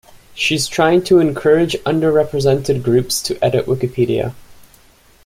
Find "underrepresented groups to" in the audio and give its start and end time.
1.85-3.37